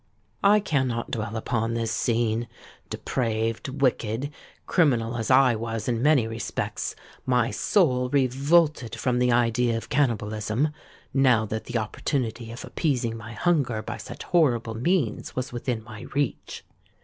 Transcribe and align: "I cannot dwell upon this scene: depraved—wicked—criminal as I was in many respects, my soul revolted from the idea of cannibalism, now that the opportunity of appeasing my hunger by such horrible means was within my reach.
"I 0.43 0.59
cannot 0.59 1.11
dwell 1.11 1.35
upon 1.35 1.75
this 1.75 1.91
scene: 1.91 2.47
depraved—wicked—criminal 2.89 5.15
as 5.15 5.29
I 5.29 5.53
was 5.55 5.87
in 5.87 6.01
many 6.01 6.25
respects, 6.27 6.95
my 7.27 7.51
soul 7.51 8.09
revolted 8.09 8.95
from 8.95 9.19
the 9.19 9.31
idea 9.31 9.77
of 9.77 9.89
cannibalism, 9.89 10.69
now 11.13 11.45
that 11.45 11.65
the 11.65 11.77
opportunity 11.77 12.51
of 12.51 12.65
appeasing 12.65 13.15
my 13.15 13.33
hunger 13.33 13.83
by 13.83 13.97
such 13.97 14.23
horrible 14.23 14.73
means 14.73 15.35
was 15.35 15.53
within 15.53 15.83
my 15.83 16.07
reach. 16.15 16.63